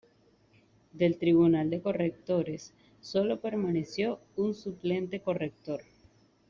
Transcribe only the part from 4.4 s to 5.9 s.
suplente-corrector.